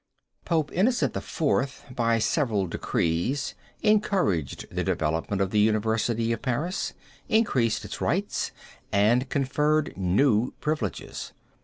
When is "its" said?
7.85-8.01